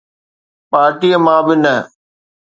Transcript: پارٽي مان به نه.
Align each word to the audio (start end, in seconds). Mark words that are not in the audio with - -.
پارٽي 0.69 1.09
مان 1.25 1.41
به 1.45 1.55
نه. 1.63 1.75